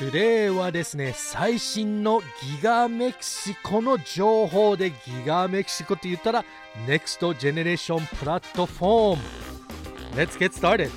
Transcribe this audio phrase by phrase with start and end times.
[0.00, 6.42] Today はですね、最新のギガメキシコの情報でギガメキシコって言ったら
[6.86, 9.22] NEXT Generation プラットフォーム。
[10.16, 10.88] Let's get started!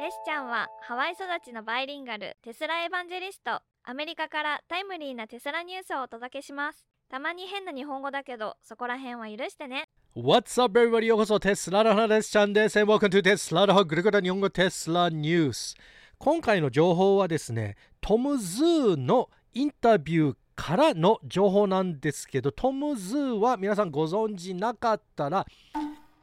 [0.00, 3.60] レシちゃんはハワイ育ちのバイリンガルテスラエヴァンジェリスト。
[3.84, 6.84] アメリカからタイムリーなテスラニュースをお届けします。
[7.08, 9.88] たまに変な日本語だけどそこら辺は許してね。
[10.12, 11.06] What's up, everybody?
[11.06, 12.80] ようこそテスラの話ちゃんです。
[12.80, 15.76] And welcome to テスラのぐるぐる日本語テスラニュース。
[16.18, 25.46] 今回の情報はですね、トム・ズーのインタビューからの情報なんですけど、トム・ズーは皆さんご存知なかったら、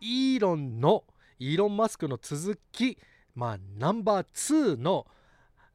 [0.02, 1.06] イーロンの、
[1.40, 2.98] イーロン・マスクの続き、
[3.36, 5.08] まあ、ナンバー2の、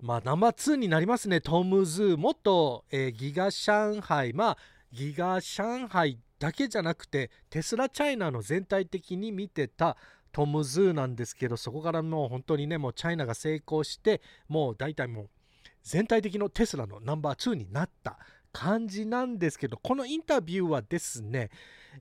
[0.02, 2.16] まあ、ナンバー2になりますね、トム・ズー。
[2.18, 4.58] もっと、えーギガ上海、まあ、
[4.92, 9.96] ギガ上海だけじゃなくてテスラチャイナの全体的に見てた
[10.32, 15.28] トム・ズーなんですけどそこからもう本当にねもうチャイナが成功してもう大体もう
[15.84, 18.18] 全体的のテスラのナンバー2になった
[18.52, 21.50] 感じなんですけどこのインタビューはですね、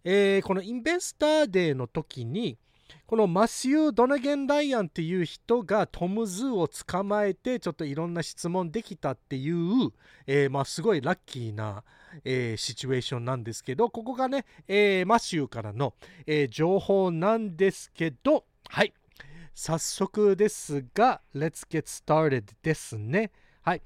[0.04, 2.58] えーこの Investor Day の時に
[3.06, 9.92] このマシュー・ドナゲン・ライアンっていう人がトム・ズーを捕まえてちょっといろんな質問できたっていう、
[10.26, 11.84] えーまあ、すごいラッキーな、
[12.24, 15.94] えーシチュエーションなんですけどここがね、えーマシューからの、
[16.26, 18.94] えー情報なんですけどはい。
[19.54, 23.32] 早速ですが Let's get started ですね。
[23.62, 23.82] はい。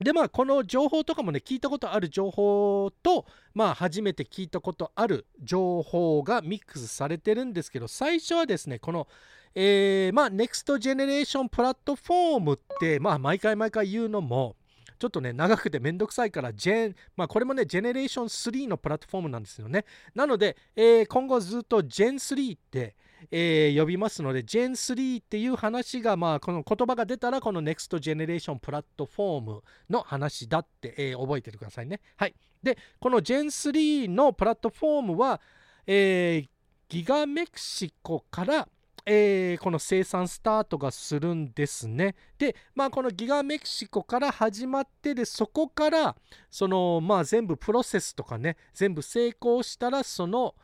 [0.00, 9.06] でまあこの情報とかもね聞いたことある情報とまあ初めて聞いたことある情報がミックスされてるんですけど最初はですねこの
[9.54, 14.56] えーまあ NEXT Generation プラットフォームってまあ毎回毎回言うのも
[15.04, 19.84] ちょっとね長くてめんどくさいからジェンまあこれもねジェネレーション3のプラットフォームなんですよね。
[20.14, 22.96] なので、えー今後ずっと Gen3 って
[23.30, 32.00] えー呼びますので Gen3 っていう話がまあこの言葉が出たらこの NEXT Generation プラットフォームの話だって、えー覚えててくださいね。
[32.16, 32.34] はい。
[32.62, 35.38] でこの Gen3 のプラットフォームは、
[35.86, 36.48] えー
[36.88, 38.68] ギガメキシコから
[39.06, 42.14] えーこの生産スタートがするんですね。
[42.38, 46.16] で、まあ、このギガメキシコから始まってでそこから
[46.50, 50.54] そのまあ全部プロセスとかね全部成功したらその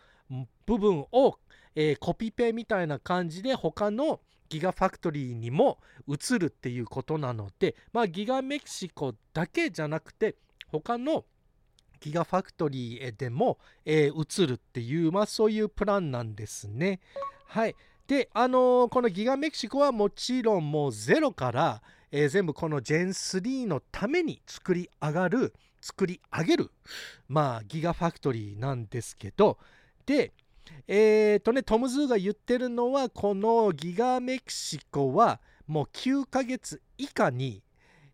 [0.67, 1.39] 部分を、
[1.75, 10.34] えーコピペみたいな感じで他のギガファクトリーにも移るっていうことなので、まあ、ギガメキシコだけじゃなくて
[10.67, 11.25] 他の
[12.00, 17.00] ギガファクトリーでも、えー移るっていう、まあ、そういうプランなんですね。
[17.47, 17.77] はい。
[18.10, 26.70] で、あのーこのギガメキシコはもちろんもうゼロから、えー全部この Gen3 のために作り上がる、作り上げる、
[27.28, 29.59] まあ、ギガファクトリーなんですけど、
[30.06, 30.32] で、
[30.88, 35.38] えーとね、トム・ズーが言ってるのは、このギガメキシコは
[35.69, 37.62] もう9ヶ月以下に、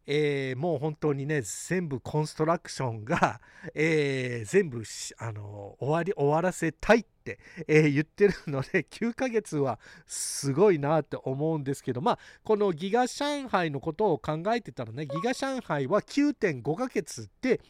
[0.07, 3.41] えーもう本当にね全部 construction が、
[3.75, 4.83] えー全部
[5.19, 17.61] あの終わり終わらせたいって、えー言ってるので 9ヶ月はすごいなって思うんですけどまあこのギガ上海のことを考えてたらねギガ上海は9.5ヶ月で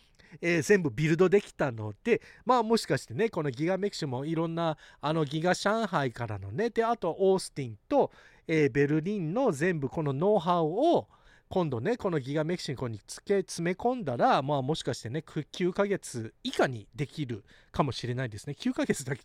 [0.42, 8.10] えー全部ビルドできたのでまあもしかしてねこのギガメキシもいろんなあのギガ上海からのねであとオースティンと、
[8.46, 11.08] えーベルリンの全部このノウハウを
[11.48, 18.56] 今度ねこのギガメキシコにつけ詰め込んだらまあもしかしてね9ヶ月以下にできるかもしれないですね。
[18.58, 19.22] 9ヶ月だけ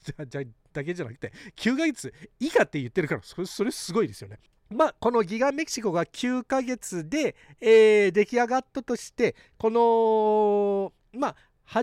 [0.93, 4.39] じゃなくて9ヶ月以下って言ってるからそれそれすごいですよね。
[4.69, 11.35] まあこのギガメキシコが9ヶ月で、えー出来上がったとしてこのまあ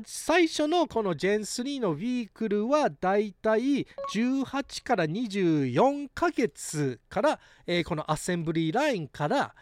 [0.05, 9.55] 最初のこの Gen3 のウィークルはだいたい18から24ヶ月から、えーこのアセンブリーラインから、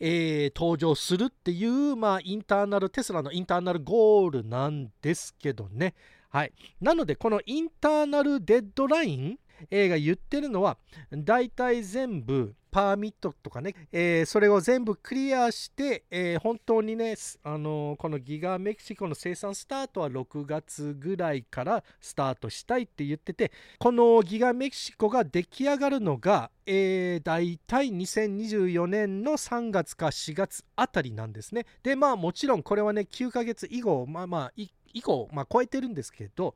[0.00, 5.94] えー登場するっていう、まあ、インターナルテスラのインターナルゴールなんですけどね。
[6.30, 9.38] はい、なのでこのインターナルデッドライン、
[9.70, 10.76] えーが言ってるのは
[11.12, 31.66] だいたい全部パーミットとかね、えーそれを全部クリアして、えー本当にね、あのーこのギガメキシコの生産スタートは6月ぐらいからスタートしたいって言っててこのギガメキシコが出来上がるのが、えー、大体2024年の3月か4月あたりなんですね。
[31.84, 34.52] でまあもちろんこれはね9ヶ月以後まあまあ
[34.94, 36.54] 以降、まあ、超えてるんですけど、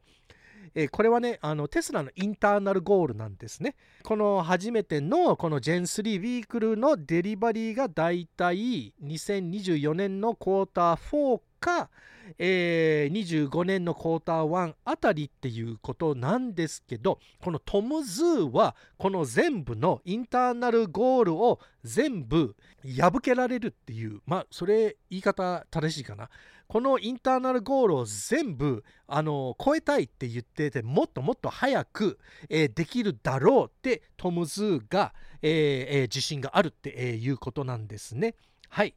[0.75, 3.77] えーこれはねあのテスラの internal goal なんですね。
[4.03, 11.91] この初めてのこの Gen3 vehicle のデリバリーがだいたい2024年のクォーター4か、
[12.39, 22.55] えー、25年のクォーター1あたりっていうことなんですけどこのトム・ズーはこの全部の internal goal を全部
[22.85, 26.29] 破けられるっていうまあそれ言い方正しいかな
[26.69, 32.19] この internal goal を全部あの超えたいって言っててもっともっと早く、
[32.51, 38.35] えー、できるだろうってトム・ズーが、えーえー、自信があるって、いうことなんですね。
[38.69, 38.95] はい。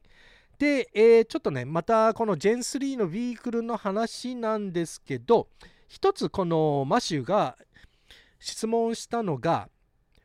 [0.58, 5.48] で、えー、ちょっとね、またこの Gen3 のビークルの話なんですけど、
[5.88, 7.56] 一つこのマシュが
[8.38, 9.70] 質問したのが、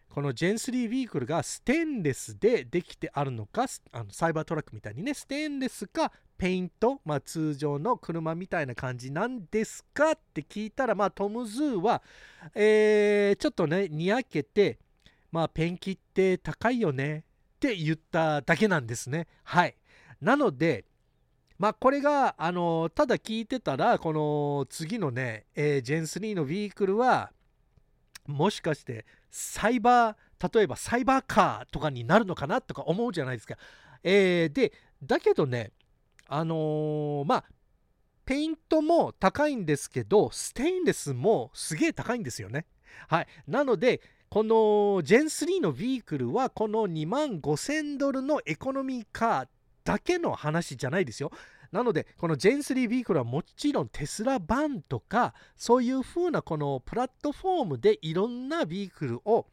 [0.09, 12.01] この Gen3 ビークルがステンレスでできてあるのか、あのサイバートラックみたいにね、ステンレスかペイント、まあ、通常の車みたいな感じなんですかって聞いたら、まあ、トム・ズーは、
[12.53, 14.79] えー、ちょっとね、にやけて、
[15.31, 17.25] まあ、ペンキって高いよね
[17.57, 19.27] って言っただけなんですね。
[19.43, 19.75] はい。
[20.21, 20.85] なので、
[21.57, 27.31] まあこれが、あのただ聞いてたら、この次のね、えー、 Gen3 の vehicle は、
[28.27, 33.57] もしかしてサイバー、例えばサイバーカーとかになるのかなとか思うじゃないですか。
[34.03, 34.71] えー、で、
[35.03, 35.71] だけどね、
[36.27, 37.43] あのー、まあ、
[38.25, 42.65] ペイントも高いんですけど、 stainless もすげえ高いんですよね。
[43.07, 43.27] はい。
[43.47, 49.47] なので、この Gen3 の vehicle はこの2万5000ドルの economy car
[49.85, 51.31] だけの話じゃないですよ。
[51.71, 59.47] なので、この Gen3 vehicle はもちろんテスラ van とか、そういう風なこのプラットフォームでいろんな vehicle を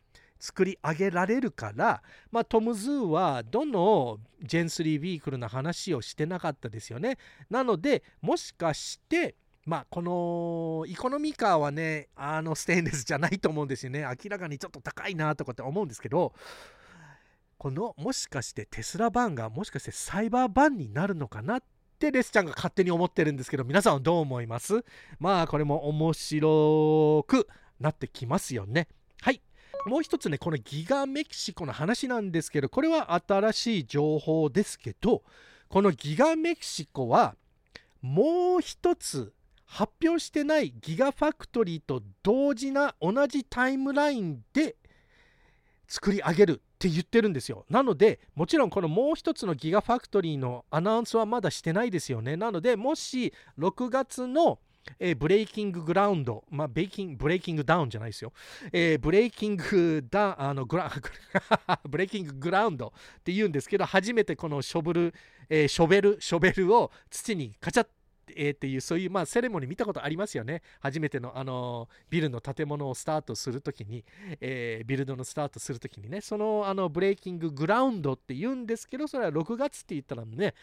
[0.44, 7.16] 作り上げられるから、まあ、トム・ズーはどの Gen3 vehicle の話をしてなかったですよね。
[7.48, 14.02] なので、もしかして、まあ、この economy car はね、あのステンレスじゃないと思うんですよね。
[14.02, 16.34] 明らかにちょっと高いなとかって思うんですけど、
[17.56, 21.62] このもしかしてテスラ van がもしかして Cyber van になるのかなっ
[21.98, 24.84] てレスちゃんが勝手に思ってるんですけど皆さんはどう思います？
[25.18, 27.48] まあこれも面白く
[27.80, 28.88] なってきますよね。
[29.22, 29.40] はい
[29.86, 35.22] もう一つねこのギガメキシコの話なんですけどこれは新しい情報ですけど
[35.68, 37.34] このギガメキシコは
[38.00, 39.32] もう一つ
[39.66, 44.76] 発表してないギガファクトリーと同時な同じタイムラインで
[45.88, 47.64] 作り上げるって言ってるんですよ。
[47.68, 52.36] なので、もちろんこのもう一つのギガファクトリーのアナウンスはまだしてないですよね。
[52.36, 54.58] なので、もし6月の
[54.98, 58.32] えー、ブレイキンググラウンド、まあ、ベイキンブレイキングダウンじゃないですよ。
[58.72, 60.92] えー、ブレイキングダあのグラ
[61.88, 65.14] ブレイキンググラウンドって言うんですけど、初めてこのショブル、
[65.48, 67.86] えー、ショベル、ショベルを土にカチャッ
[68.34, 70.62] え、っていうそういうまあセレモニー見たことありますよね。
[70.80, 74.04] 初めてのあのビルの建物をスタートするときに、
[74.40, 76.20] え、ビルドのスタートするときにね。
[76.20, 80.54] そのあのブレイキンググラウンドって言うんですけどそれは6月って言ったらね、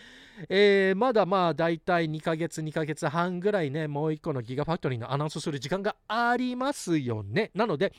[0.50, 7.52] え、まだまあ大体2ヶ月2ヶ月半ぐらいねもう1個のギガファクトリーのアナウンスする時間がありますよね。
[7.54, 7.94] なので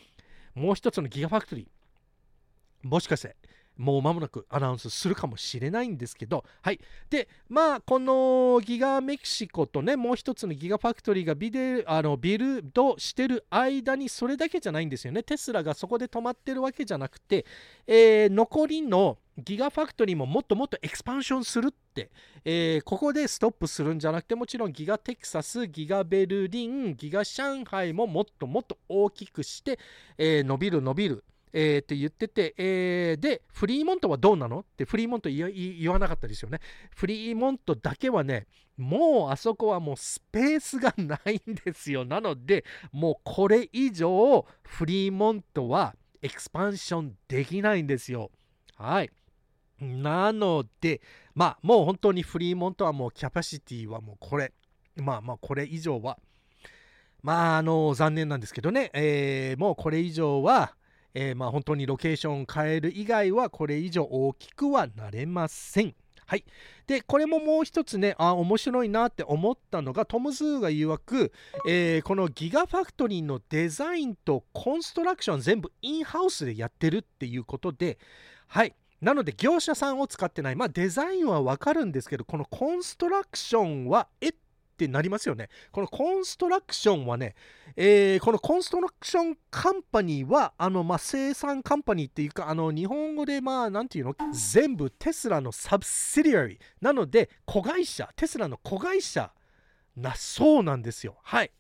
[0.55, 2.88] もう一つのギガファクトリー。
[2.88, 3.37] もしかして
[3.82, 6.81] もう間もなくアナウンスするかもしれないんですけど、はい。
[7.11, 15.25] で、まあ、このギガメキシコとね、もう一つのギガファクトリーがビデあのビルドしてる間にそれだけじゃないんですよね。
[15.25, 17.44] テスラがそこで止まってるわけじゃなくて、
[17.87, 22.11] えー、残りのギガファクトリーももっともっとエクスパンションするって、
[22.44, 29.78] えー、ここでストップするんじゃなくてもちろんギガテキサスギガベルリンギガ上海ももっともっと大きくして、
[30.19, 34.61] えー、伸びる伸びるえー、って言ってて、えー、で、フリーモントはどうなの？
[34.61, 36.61] ってフリーモント言わなかったですよね。
[36.94, 42.04] フリーモントだけはね、もうあそこはもうスペースがないんですよ。
[42.04, 48.30] なので、もうこれ以上フリーモントは expansion できないんですよ。
[48.76, 49.11] はい。
[49.80, 51.02] なので、
[51.35, 54.52] まあもう本当にフリーモントはもうキャパシティはもうこれ。
[54.97, 56.18] まあまあこれ以上は。
[57.23, 60.75] まああの残念なんですけどね、えー、もうこれ以上は
[61.14, 65.95] えー、まあ本当にロケーションを変える以外はこれ以上大きくはなれません。
[66.26, 66.45] はい、
[66.87, 71.33] でこれももう一つねあ面白いなって思ったのがトム・ズーが曰く、
[71.69, 77.99] えー、このギガファクトリーのデザインとコンストラクション全部インハウスでやってるっていうことで
[78.47, 78.75] はい。
[79.02, 80.57] なので業者さんを使ってない。
[80.57, 84.33] まあデザインはわかるんですけどこのコンストラクションはえ
[84.73, 85.49] ってなりますよね。
[85.71, 87.35] このコンストラクションはね、
[87.76, 94.17] えー、このコンストラクションカンパニーは、あの、まあ、生産カンパニーっていうか、あの、日本語で、まあ、なんていうの？
[94.33, 96.59] 全部テスラのサブシリアリー。
[96.81, 99.31] なので、子会社、テスラの子会社
[99.97, 101.17] なそうなんですよ。
[101.23, 101.50] はい。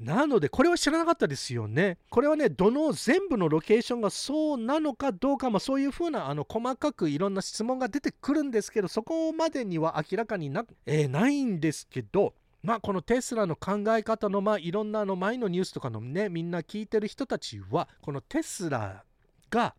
[0.00, 1.98] なのでこれは知らなかったですよね。
[2.08, 19.04] これはねどの全部のロケーションがそうなのかどうか、ま、そういうふうなあの細かくいろんな質問が出てくるんですけどそこまでには明らかにな,、えー、ないんですけどまあこのテスラの考え方のまあいろんなあの前のニュースとかのねみんな聞いてる人たちはこのテスラ
[19.50, 19.74] が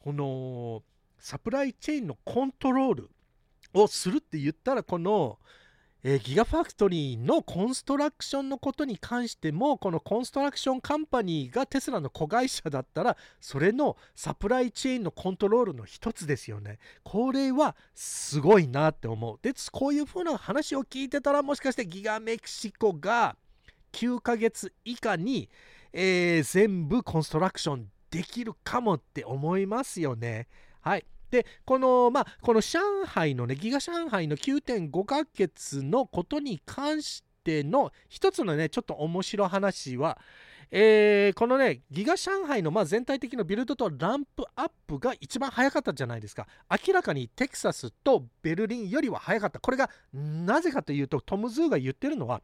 [0.00, 0.82] この
[1.18, 3.10] サプライチェーンのコントロール
[3.72, 5.38] をするって言ったらこの、
[6.06, 16.78] えー、ギガファクトリーのコンストラクションのことに関してもこのコンストラクションカンパニーがテスラの子会社だったらそれのサプライチェーンのコントロールの一つですよね。
[17.04, 19.38] これはすごいなって思う。
[19.40, 23.36] でこういう風な話を聞いてたらもしかしてギガメキシコが
[23.92, 25.48] 9ヶ月以下に、
[25.94, 30.48] えー、全部コンストラクションできるかもって思いますよね。
[30.82, 31.06] はい。
[31.34, 40.16] で、この、まあ、この上海のね、ギガ上海の9.5ヶ月のことに関しての一つのね、ちょっと面白い話は、
[40.70, 46.46] えー、このね、ギガ上海のまあ全体的なビルドとランプアップが一番早かったじゃないですか。
[46.86, 49.58] 明らかにテキサスとベルリンよりは早かった。
[49.58, 52.42] これがなぜかというと、トム・ズーが言ってるのは、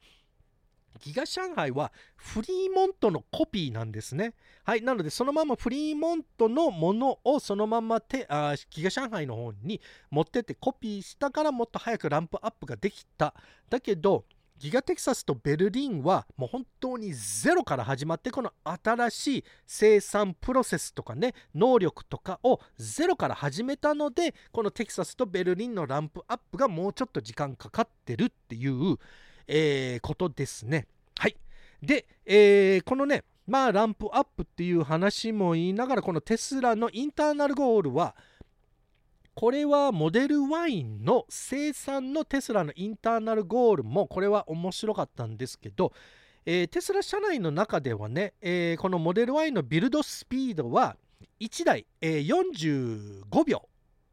[0.98, 4.34] ギガ上海はフリーモントのコピーなんですね。
[4.64, 4.82] はい。
[4.82, 9.80] なので、そのままフリーモントのものをそのままてあギガ上海の方に
[10.10, 13.34] 持ってってコピーしたからもっと早くランプアップができた。
[13.68, 14.24] だけど、
[14.60, 28.98] ギガテキサスとベルリンはもう本当にゼロから始まってこの新しい生産プロセスとかね能力とかをゼロから始めたのでこのテキサスとベルリンのランプアップがもうちょっと時間かかってるっていう
[29.46, 30.86] えー、ことですね。
[31.18, 31.36] はい。
[31.82, 38.14] で、えー、このね、まあ、ランプアップっていう話も言いながら、このテスラのインターナルゴールは、
[39.34, 45.92] これはモデルワインの生産のテスラのインターナルゴールも、これは面白かったんですけど、
[46.46, 50.96] えー、テスラ社内の中ではね、えー、このモデルインのビルドスピードは
[51.40, 53.68] 1台、えー、45秒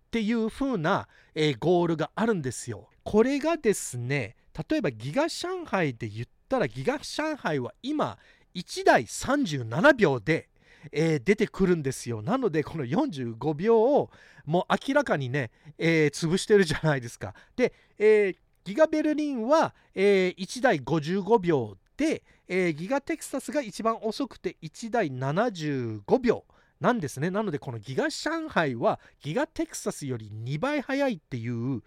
[0.07, 2.89] っていう風な、え、ゴールがあるんですよ。
[3.03, 4.35] これがですね、
[4.69, 8.17] 例えばギガ上海で言ったらギガ上海は今
[8.55, 10.49] 1台37秒で、
[10.91, 12.21] えー、出てくるんですよ。
[12.21, 14.09] なのでこの45秒を
[14.45, 17.35] もう明らかにね、えー、潰してるじゃないですか。
[17.55, 26.43] で、えー、ギガベルリンは、え1台55秒で、えギガテキサスが一番遅くて1台75秒
[26.79, 27.29] なんですね。
[27.29, 31.81] なのでこのギガ上海はギガテキサスより2倍速いっていう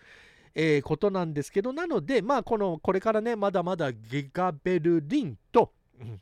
[0.55, 5.73] えー、ことなんですけど、なので、まあ、この、これからね、まだまだギガベルリンと、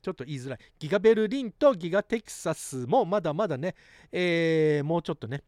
[0.02, 3.74] ちょっと言いづらい、ギガベルリンとギガテキサスもまだまだね、
[4.12, 5.42] えー、もうちょっとね、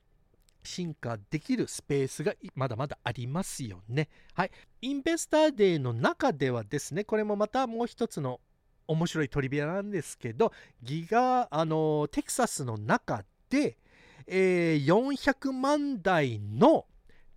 [0.63, 4.09] 進化できるスペースがまだまだありますよね。
[4.35, 4.51] はい。
[4.83, 8.41] インベスターデーの中ではですね、これもまたもう一つの
[8.87, 13.79] 面白いトリビアなんですけど、ギガ、あの、テキサスの中で、
[14.27, 16.87] えー、400万台の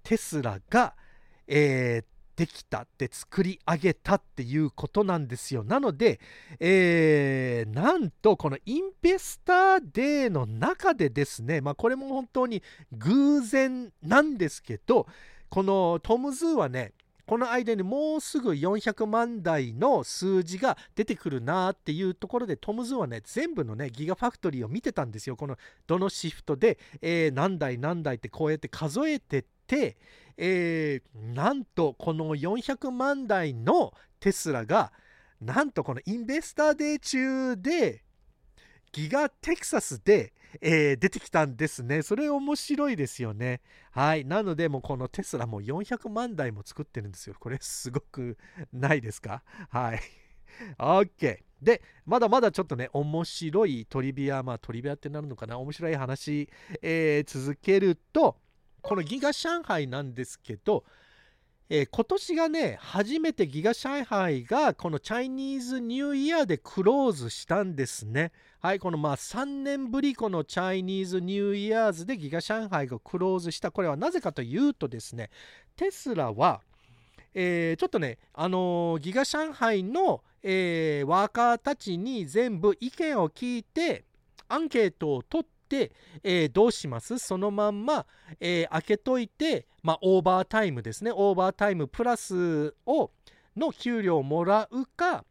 [0.04, 0.96] テスラが、
[1.48, 5.64] えー、できたって作り上げたっていうことなんですよ。
[5.64, 6.20] なので、
[6.60, 15.08] えー、なんとこの Investor Day の中でですね、まあこれも本当に偶然なんですけど、
[15.50, 16.94] このトム・ズーはね、
[17.26, 25.58] この間にもうすぐ400万台の数字が出てくるなっていうところでトム・ズーはね全部のねギガファクトリーを見てたんですよこの
[25.88, 29.46] どのシフトで、えー、何台何台ってこうやって数えて、
[30.38, 34.92] えー、なんとこの400万台のテスラが
[35.42, 38.04] なんとこのインベスターデー中で
[38.92, 42.04] ギガテキサスで、えー、出てきたんですね。
[42.04, 43.62] それ面白いですよね。
[43.92, 44.24] はい。
[44.24, 47.36] なので、もうこのテスラも400万台も作ってるんですよ。
[47.40, 48.38] これすごく
[48.72, 49.44] ないですか？
[49.70, 50.00] はい。
[50.78, 51.40] OK。
[51.60, 55.58] で、まだまだちょっとね、面白いトリビア、まあトリビアってなるのかな？
[55.58, 56.48] 面白い話、
[56.84, 58.38] えー、続けると、
[58.84, 60.84] このギガ上海なんですけど、
[61.70, 68.34] えー、今年がね、初めてギガ上海がこの Chinese New Year でクローズしたんですね。
[68.60, 73.72] はい、このまあ3年ぶりこの Chinese New Year's でギガ上海がクローズした。
[73.72, 75.30] これはなぜかというとですね、
[75.78, 76.62] テスラは、
[77.34, 84.04] えー、ちょっとね、あのー、ギガ上海の、えー、ワーカーたちに全部意見を聞いて、
[84.50, 85.92] アンケートを取って、
[86.24, 87.18] えー、どうします？
[87.18, 88.06] そのまんま、
[88.40, 93.12] えー、開けといて、まあ、オーバータイムですねオーバータイムプラスを
[93.56, 95.26] の給料をもらうか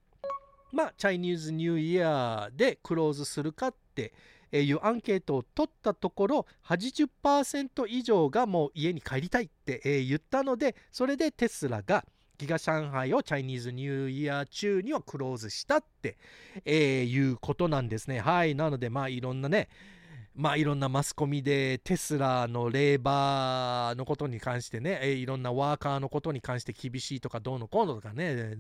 [0.72, 4.12] まあ Chinese New Year でクローズするかって
[4.52, 12.04] いうアンケートを取ったところ80%以上がもう家に帰りたいって言ったのでそれでテスラが
[12.38, 16.16] ギガ上海を Chinese New Year 中にはクローズしたって、
[16.66, 18.18] いうことなんですね。
[18.18, 18.56] はい。
[18.56, 19.68] なので、まあ、いろんなね、
[20.34, 28.56] まあいろんなマスコミでテスラのレーバーのことに関してね、え、いろんなワーカーのことに関して厳しいとかどうのこうのとかね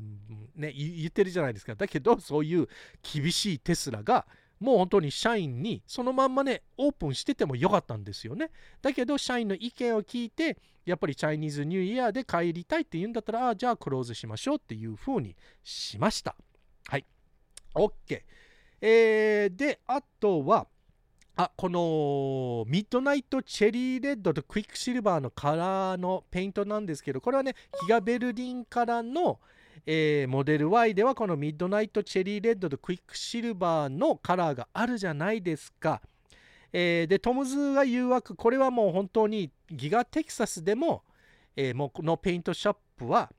[0.54, 1.74] ね言ってるじゃないですか。
[1.74, 2.68] だけどそういう
[3.02, 4.26] 厳しいテスラが
[4.60, 8.50] もう本当に社員にそのまんまねオープンしててもよかったんですよね。
[8.82, 16.36] だけど社員の意見を聞いてやっぱりチャイニーズニューイヤーで帰りたいって言うんだったらあじゃあクローズしましょうっていう風にしました。
[16.86, 17.06] はい。
[17.74, 18.22] OK
[18.84, 20.66] えー、であとは
[21.34, 29.40] あこの Midnight Cherry Red と Quicksilver のカラーのペイントなんですけどこれはねギガベルリンからの、
[29.86, 36.02] えー、モデル Y ではこの Midnight Cherry Red と Quicksilver のカラーがあるじゃないですか、
[36.70, 41.02] えー、でトム・ズーが曰くこれはもう本当にギガテキサスでも、
[41.56, 43.30] えー、もうこのペイントショップは、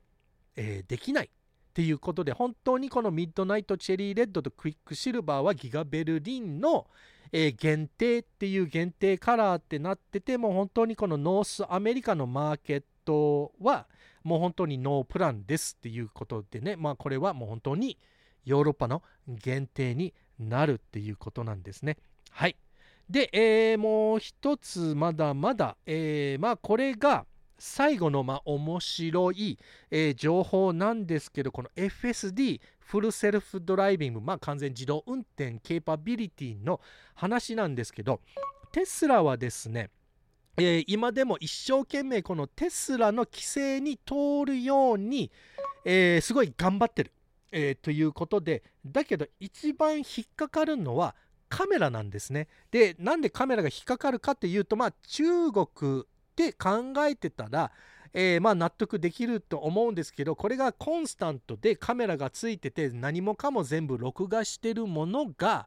[0.56, 1.30] えできない。
[1.74, 6.86] っていうことで本当にこのミッドナイトチェリーレッドとクイックシルバーはギガベルリンの、
[7.32, 13.88] えー、限定っていう限定カラーってなっててもう本当にこのノースアメリカのマーケットは
[14.22, 16.76] もう本当にノープランですっていうことでね。
[16.76, 17.98] まあこれはもう本当に
[18.44, 21.98] ヨーロッパの限定になるっていうことなんですね。
[22.30, 22.56] はい。
[23.10, 27.26] で、えー、もう一つまだまだ、えー、まあこれが
[27.64, 29.58] 最後のまあ面白い、
[29.90, 36.82] えー、情報なんですけどこの FSD フルセルフドライビング、まあ、完全自動運転ケーパビリティの
[37.14, 38.20] 話なんですけど
[38.70, 39.88] テスラはですね
[40.56, 45.32] えー、今でも一生懸命このテスラの規制に通るように、
[45.84, 47.12] えー、すごい頑張ってる、
[47.50, 51.16] えー、ということでだけど一番引っかかるのは
[51.48, 52.48] カメラなんですね。
[52.70, 56.04] でなんでカメラが引っかかるかっていうとまあ中国
[56.36, 57.70] で考えてたら
[58.14, 65.66] えー、まあ納得できると思うんですけどこれがコンスタントでカメラがついてて何もかも全部録画してるものが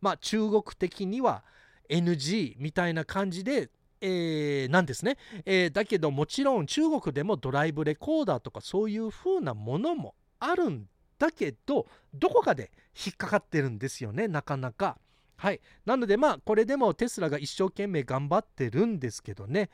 [0.00, 1.44] まあ中国的には
[1.88, 10.86] NG みたいな感じでえー、なんですね、えー、だけどもちろん中国でもドライブレコーダーとかそういう風なものもあるん
[11.18, 14.98] だけどどこかで引っかかってるんですよねなかなか。
[15.38, 15.60] はい。
[15.86, 19.70] なのでまあこれでもテスラが一生懸命頑張ってるんですけどね。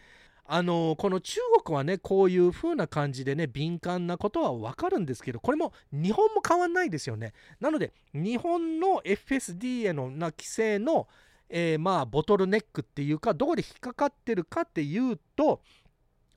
[0.47, 7.33] あのこの中国はねこういう風な感じでね敏感なことは分かるんですけどこれも日本も変わんないですよね。
[7.61, 11.09] なので日本の FSD へのな規制の、
[11.49, 15.63] えー、まあボトルネックっていうかどこで引っかかってるかっていうと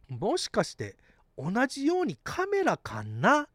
[0.08, 0.96] もしかして
[1.38, 3.48] 同じようにカメラかなっ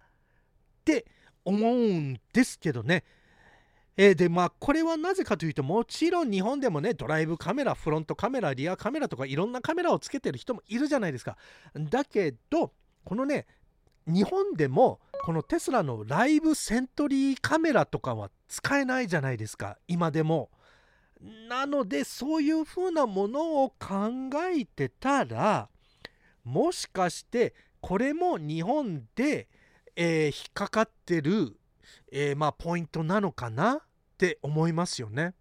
[0.84, 1.06] て
[1.46, 3.04] 思うんですけどね。
[3.96, 11.36] えー、でまあこれはなぜかというともちろん日本でもねドライブカメラフロントカメラリアカメラとかいろんなカメラをつけてる人もいるじゃないですか。
[11.74, 12.72] だけど
[13.04, 13.46] このね
[14.06, 19.78] 日本でもこのテスラのライブセントリーカメラとかは使えないじゃないですか。
[19.88, 20.50] 今でも。
[21.48, 24.10] なのでそういう風なものを考
[24.52, 25.68] えてたら
[26.42, 29.48] もしかしてこれも日本で、
[29.94, 31.56] えー、引っかかってる
[32.10, 33.74] えー、まあポイントなのかな？
[33.74, 33.80] っ
[34.18, 35.34] て思いますよね。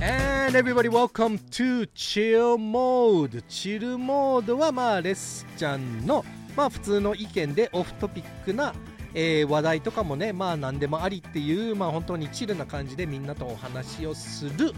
[0.00, 6.24] And everybody welcome to Chill Mode チルモードはまあレスちゃんの
[6.56, 8.74] まあ普通の意見でオフトピックな、
[9.12, 14.72] えー、話題とかもねまあ何でもありっていうまあ本当にチルな感じでみんなとお話をする、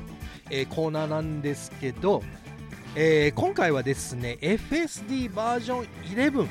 [0.50, 2.24] えー、コーナーなんですけど
[2.96, 6.48] えー、今回はですね FSD バージョン11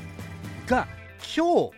[0.68, 0.88] が
[1.36, 1.72] 今日、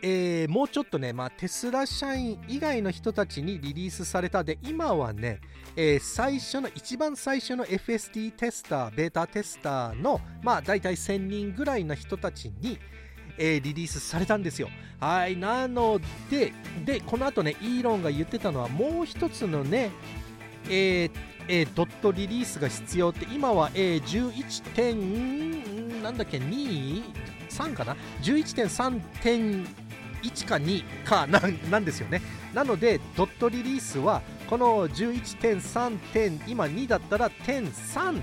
[0.00, 5.38] えー、もうちょっとね、まあ、テスラ社員以外の人たちにリリースされたで今はね、
[5.76, 12.78] えー、最初の一番最初の FSD テスターベータテスターのまあ大体1000人ぐらいの人たちに
[13.36, 14.68] えー、リリースされたんですよ。
[15.00, 15.36] はい。
[15.36, 16.52] なので、
[16.84, 19.90] で、この後ね、イーロンが言ってたのは、もう一つのね、
[20.68, 21.10] えー、
[21.48, 32.22] え、ドットリリースが必要って今は、えー、11点なんだっけ23かな？11.3.1か2かなんですよね。
[32.54, 38.20] なのでドットリリースはこの11.3点今2だったら点3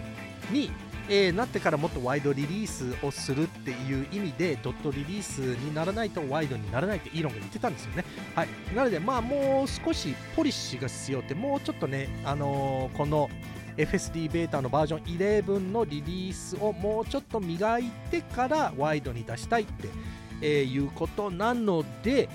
[0.52, 0.72] に
[1.14, 8.06] えー、なってからもっとワイドリリースをするっていう意味でドットリリースにならないとワイドにならないってイーロンが言ってたんですよね。
[8.34, 13.30] はい、なのでまあもう少しポリシーが必要ってもうちょっとね、あのー、この
[13.76, 19.90] FSD ベータのバージョン11のリリースをもうちょっと磨いてからワイドに出したいって、
[20.42, 22.30] えー、いうことなので、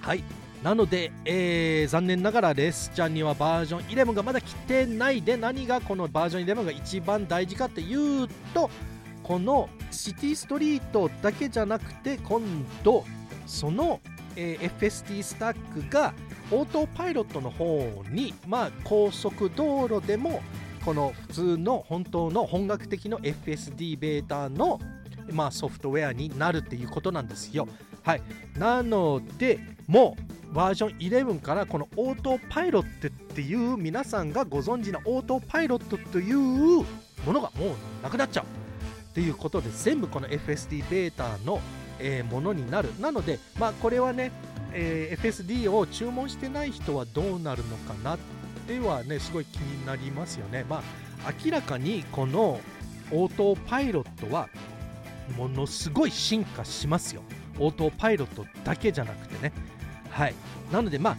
[0.00, 0.24] はい、
[0.62, 8.70] なので、えー残念ながらレスちゃんにはバージョン11がまだ来てないで何がこのバージョン11が一番大事かっていうと
[9.22, 12.42] このシティストリートだけじゃなくて今
[12.82, 13.04] 度
[13.46, 14.00] その、
[14.34, 16.14] えー FSD スタックが
[16.50, 20.42] オートパイロットの方にまあ高速道路でも
[20.84, 24.78] この普通の本当の本格的の FSD ベータの、
[25.32, 27.66] まあ、ソフトウェアになるっていうことなんですよ。
[28.06, 28.22] はい、
[28.56, 30.16] なのでも
[30.52, 36.36] うバージョン11からこのオートパイロットっていう皆さんがご存知のオートパイロットという
[37.26, 37.68] ものがもう
[38.04, 38.44] なくなっちゃう。
[38.44, 41.60] っていうことで全部この FSD ベータの、
[41.98, 42.90] えものになる。
[43.00, 44.30] なのでまあこれはね、
[44.72, 48.18] えー FSD を注文してない人はどうなるのかなっ
[48.68, 50.64] てはねすごい気になりますよね。
[50.68, 50.82] ま
[51.24, 52.60] あ明らかにこの
[53.10, 54.48] オートパイロットは
[55.36, 57.22] ものすごい進化しますよ。
[57.58, 59.52] オートパイロットだけじゃなくてね。
[60.10, 60.34] はい。
[60.72, 61.16] なのでまあ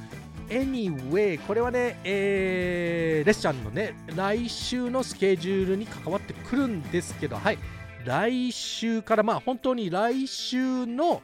[0.50, 7.58] Anyway これはね、えーレスちゃんのね来週のスケジュールに関わってくるんですけどはい。
[8.06, 11.22] 来週からまあ本当に来週の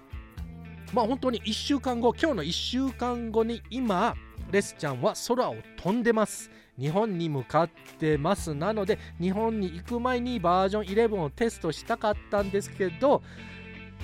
[0.93, 4.15] まあ本当に1週間後今日の1週間後に今
[4.51, 6.51] レスちゃんは空を飛んでます。
[6.77, 8.53] 日本に向かってます。
[8.53, 13.21] なので日本に行く前にバージョン11をテストしたかったんですけど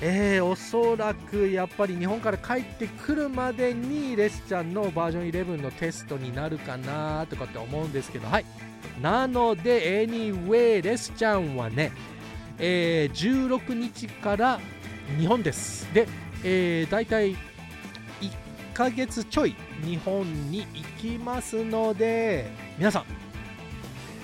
[0.02, 8.46] えー、おそらくやっぱり日本から帰ってくるまでにレスちゃんのバージョン11のテストになるかなとかって思うんですけどはい。
[9.02, 11.92] なので Anyway レスちゃんはね、
[12.60, 14.60] えー16日から
[15.18, 15.94] 日本です。
[15.94, 16.08] で、
[16.46, 17.38] えー、大体1
[18.74, 23.06] ヶ月ちょい日本に行きますので皆さん、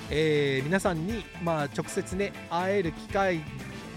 [0.10, 3.42] えー皆さんに、まあ、直接ね会える機会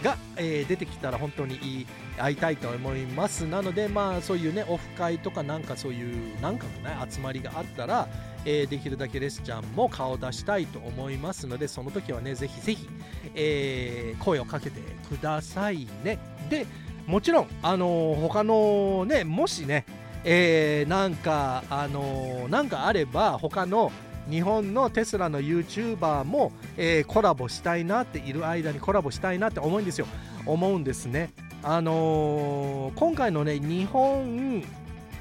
[0.02, 1.86] が、えー出てきたら本当にいい
[2.18, 3.46] 会いたいと思います。
[3.46, 8.08] なのでまあそういうねオフ会とかなんかそういうなんかのね集まりがあったら、
[8.44, 12.88] えーできるだけレスちゃんも顔出したいと思いますのでその時はねぜひぜひ、
[13.34, 16.18] えー声をかけてくださいね。
[16.50, 16.66] で
[17.06, 19.84] もちろんあのー他のねもしね
[20.24, 23.92] えーなんかあのーなんかあれば他の
[24.28, 30.06] 日本のテスラの YouTuber も、えーコラボしたいなっている間にコラボしたいなって思うんですよ。
[30.46, 31.32] 思うんですね。
[31.62, 34.62] あのー今回のね日本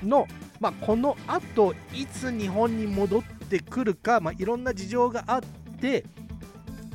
[0.04, 0.28] の、
[0.60, 5.42] まあ、このあといつ日本に戻ってくるか、まあ、いろんな事情があっ
[5.80, 6.06] て、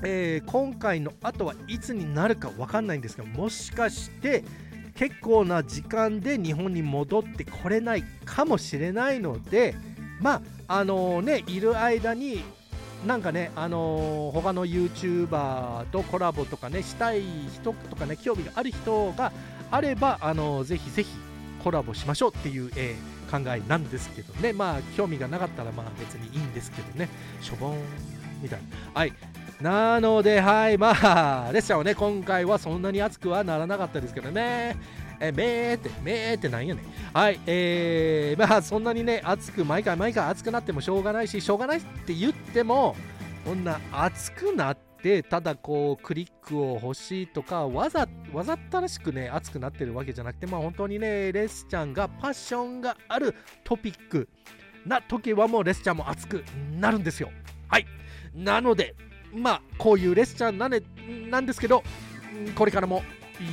[0.04, 4.44] えー今回の後はいつになるか分かんないんですがもしかして
[4.94, 9.74] 結構な時間で日本に戻ってこれないかもしれないので
[10.20, 10.42] まあ
[10.72, 12.42] あのねいる間に
[13.06, 19.32] なんかねあのー他の YouTuber とコラボとかねしたい人とかね興味がある人が
[19.70, 21.10] あればあのーぜひぜひ
[21.62, 24.52] コラボしましょうっていう、えー考えなんですけどね。
[24.52, 27.08] まあ興味がなかったらまあ別にいいんですけどね。
[27.40, 27.78] しょぼん
[28.42, 28.66] みたいな。
[28.92, 29.12] はい。
[29.58, 30.76] なのではい。
[30.76, 31.94] まあレッシャーはね。
[31.94, 34.76] 今回はそんなに熱くはならなかったですけどね。
[35.22, 36.84] えめーってめーってなんやねん。
[37.14, 42.96] はいえー、まあそんなにね熱く毎回毎回熱くなってもしょうがないししょうがないって言っても
[43.44, 54.28] こんな熱くなってただこうクリックを欲しいとかわざわざったらしくね熱くなってるわけじゃなくてまあ本当にねレスちゃんがパッションがあるトピック
[54.84, 56.44] な時はもうレスちゃんも熱く
[56.80, 57.30] なるんですよ。
[57.68, 57.86] はい。
[58.34, 58.96] なので
[59.32, 60.82] まあこういうレスちゃんなんで
[61.30, 61.84] なんですけど
[62.56, 63.04] これからも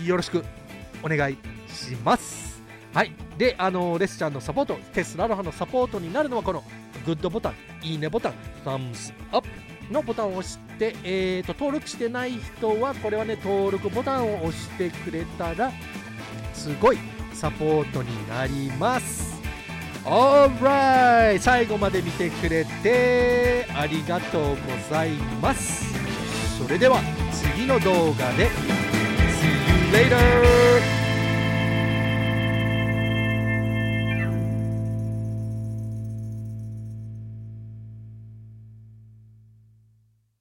[0.05, 0.43] よろしく
[1.03, 2.61] お願いします。
[2.93, 3.11] はい。
[3.37, 6.63] であのレスちゃんのサポートテスラロハのサポートになるのはこの
[7.05, 8.33] グッドボタンいいねボタン
[8.65, 9.47] Thumbs up
[9.89, 15.71] のボタンを押して、えー、と登録してない人はこれはね登録ボタンを押してくれたら
[16.53, 16.97] すごい
[17.33, 19.39] サポートになります。
[20.03, 24.55] Alright 最後まで見てくれてありがとうご
[24.89, 25.93] ざいます。
[26.61, 26.99] それでは
[27.31, 28.49] 次の動画で
[29.39, 29.47] See
[30.01, 30.58] you later!